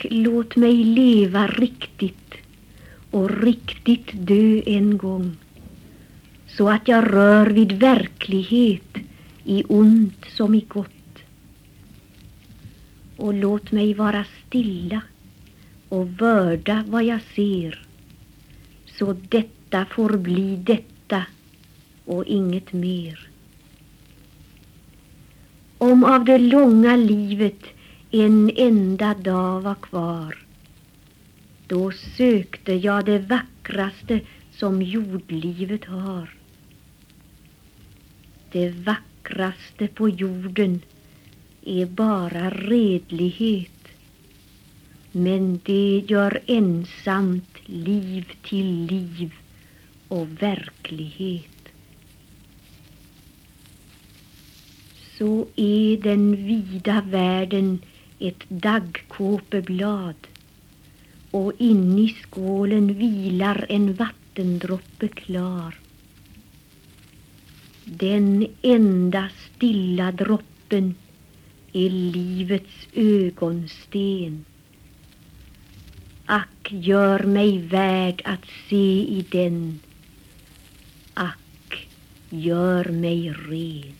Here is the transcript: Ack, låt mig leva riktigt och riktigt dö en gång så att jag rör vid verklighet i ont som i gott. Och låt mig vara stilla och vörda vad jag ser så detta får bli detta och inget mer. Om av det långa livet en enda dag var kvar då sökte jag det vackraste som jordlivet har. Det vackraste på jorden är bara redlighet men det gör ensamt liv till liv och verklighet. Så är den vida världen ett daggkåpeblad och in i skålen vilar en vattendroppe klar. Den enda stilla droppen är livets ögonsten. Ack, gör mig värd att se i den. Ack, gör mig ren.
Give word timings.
Ack, 0.00 0.06
låt 0.10 0.56
mig 0.56 0.84
leva 0.84 1.46
riktigt 1.46 2.34
och 3.10 3.42
riktigt 3.42 4.10
dö 4.12 4.62
en 4.66 4.98
gång 4.98 5.36
så 6.46 6.68
att 6.68 6.88
jag 6.88 7.12
rör 7.12 7.46
vid 7.46 7.72
verklighet 7.72 8.96
i 9.44 9.64
ont 9.68 10.24
som 10.28 10.54
i 10.54 10.60
gott. 10.60 11.18
Och 13.16 13.34
låt 13.34 13.72
mig 13.72 13.94
vara 13.94 14.24
stilla 14.46 15.02
och 15.88 16.08
vörda 16.08 16.84
vad 16.88 17.04
jag 17.04 17.20
ser 17.34 17.86
så 18.98 19.16
detta 19.28 19.86
får 19.86 20.16
bli 20.16 20.56
detta 20.56 21.24
och 22.04 22.24
inget 22.24 22.72
mer. 22.72 23.28
Om 25.78 26.04
av 26.04 26.24
det 26.24 26.38
långa 26.38 26.96
livet 26.96 27.64
en 28.10 28.50
enda 28.56 29.14
dag 29.14 29.60
var 29.60 29.74
kvar 29.74 30.36
då 31.70 31.92
sökte 32.16 32.72
jag 32.72 33.04
det 33.04 33.18
vackraste 33.18 34.20
som 34.52 34.82
jordlivet 34.82 35.84
har. 35.84 36.30
Det 38.52 38.70
vackraste 38.70 39.88
på 39.88 40.08
jorden 40.08 40.80
är 41.64 41.86
bara 41.86 42.50
redlighet 42.50 43.88
men 45.12 45.60
det 45.64 46.04
gör 46.08 46.40
ensamt 46.46 47.58
liv 47.64 48.32
till 48.42 48.86
liv 48.86 49.34
och 50.08 50.42
verklighet. 50.42 51.68
Så 55.18 55.46
är 55.56 55.96
den 55.96 56.46
vida 56.46 57.02
världen 57.06 57.78
ett 58.20 58.44
daggkåpeblad 58.48 60.26
och 61.30 61.52
in 61.58 61.98
i 61.98 62.08
skålen 62.08 62.94
vilar 62.94 63.66
en 63.68 63.94
vattendroppe 63.94 65.08
klar. 65.08 65.74
Den 67.84 68.46
enda 68.62 69.28
stilla 69.46 70.12
droppen 70.12 70.94
är 71.72 71.90
livets 71.90 72.88
ögonsten. 72.94 74.44
Ack, 76.26 76.72
gör 76.72 77.24
mig 77.24 77.58
värd 77.58 78.22
att 78.24 78.46
se 78.68 79.02
i 79.02 79.24
den. 79.30 79.80
Ack, 81.14 81.88
gör 82.30 82.84
mig 82.84 83.30
ren. 83.30 83.99